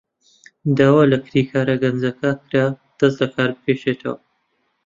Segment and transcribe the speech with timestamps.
[0.77, 2.67] داوا لە کرێکارە گەنجەکە کرا
[2.99, 4.15] دەست لەکار بکێشێتەوە.